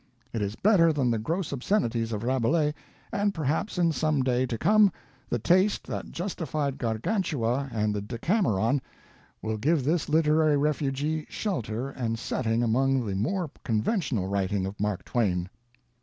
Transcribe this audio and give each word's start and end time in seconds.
It 0.33 0.41
is 0.41 0.55
better 0.55 0.91
than 0.91 1.11
the 1.11 1.19
gross 1.19 1.51
obscenities 1.53 2.11
of 2.11 2.23
Rabelais, 2.23 2.73
and 3.11 3.35
perhaps 3.35 3.77
in 3.77 3.91
some 3.91 4.23
day 4.23 4.47
to 4.47 4.57
come, 4.57 4.91
the 5.29 5.37
taste 5.37 5.85
that 5.85 6.09
justified 6.11 6.79
Gargantua 6.79 7.69
and 7.71 7.93
the 7.93 8.01
Decameron 8.01 8.81
will 9.43 9.57
give 9.57 9.83
this 9.83 10.09
literary 10.09 10.57
refugee 10.57 11.27
shelter 11.29 11.91
and 11.91 12.17
setting 12.17 12.63
among 12.63 13.05
the 13.05 13.13
more 13.13 13.51
conventional 13.63 14.25
writing 14.27 14.65
of 14.65 14.79
Mark 14.79 15.05
Twain. 15.05 15.47